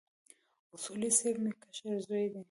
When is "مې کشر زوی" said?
1.43-2.25